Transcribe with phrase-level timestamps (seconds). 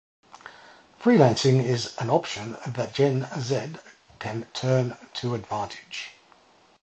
[0.99, 3.73] Freelancing is an option that Gen Z
[4.17, 6.13] can turn to advantage.